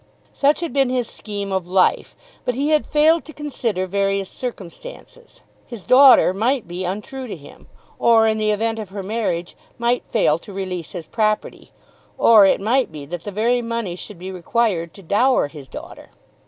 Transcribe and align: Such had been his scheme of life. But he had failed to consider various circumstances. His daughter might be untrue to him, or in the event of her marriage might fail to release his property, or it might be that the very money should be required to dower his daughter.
Such 0.33 0.61
had 0.61 0.73
been 0.73 0.89
his 0.89 1.07
scheme 1.07 1.51
of 1.51 1.67
life. 1.67 2.15
But 2.43 2.55
he 2.55 2.69
had 2.69 2.87
failed 2.87 3.23
to 3.25 3.33
consider 3.33 3.85
various 3.85 4.29
circumstances. 4.29 5.41
His 5.67 5.83
daughter 5.83 6.33
might 6.33 6.67
be 6.67 6.83
untrue 6.83 7.27
to 7.27 7.35
him, 7.35 7.67
or 7.99 8.25
in 8.25 8.39
the 8.39 8.49
event 8.49 8.79
of 8.79 8.89
her 8.89 9.03
marriage 9.03 9.55
might 9.77 10.03
fail 10.05 10.39
to 10.39 10.51
release 10.51 10.93
his 10.93 11.05
property, 11.05 11.71
or 12.17 12.47
it 12.47 12.59
might 12.59 12.91
be 12.91 13.05
that 13.05 13.25
the 13.25 13.31
very 13.31 13.61
money 13.61 13.95
should 13.95 14.17
be 14.17 14.31
required 14.31 14.95
to 14.95 15.03
dower 15.03 15.49
his 15.49 15.69
daughter. 15.69 16.09